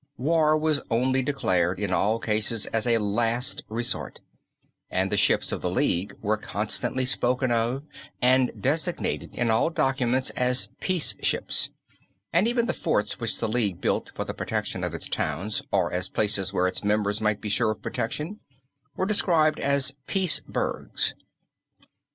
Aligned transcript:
War 0.17 0.57
was 0.57 0.81
only 0.89 1.21
declared 1.21 1.79
in 1.79 1.93
all 1.93 2.17
cases 2.17 2.65
as 2.73 2.87
a 2.87 2.97
last 2.97 3.61
resort, 3.69 4.19
and 4.89 5.11
the 5.11 5.15
ships 5.15 5.51
of 5.51 5.61
the 5.61 5.69
League 5.69 6.15
were 6.21 6.37
constantly 6.37 7.05
spoken 7.05 7.51
of 7.51 7.83
and 8.19 8.51
designated 8.59 9.35
in 9.35 9.51
all 9.51 9.69
documents 9.69 10.31
as 10.31 10.69
"peace 10.79 11.13
ships," 11.21 11.69
and 12.33 12.47
even 12.47 12.65
the 12.65 12.73
forts 12.73 13.19
which 13.19 13.39
the 13.39 13.47
League 13.47 13.79
built 13.79 14.09
for 14.15 14.25
the 14.25 14.33
protection 14.33 14.83
of 14.83 14.95
its 14.95 15.07
towns, 15.07 15.61
or 15.71 15.93
as 15.93 16.09
places 16.09 16.51
where 16.51 16.65
its 16.65 16.83
members 16.83 17.21
might 17.21 17.39
be 17.39 17.49
sure 17.49 17.69
of 17.69 17.83
protection, 17.83 18.39
were 18.95 19.05
described 19.05 19.59
as 19.59 19.93
"Peace 20.07 20.39
Burgs." 20.49 21.13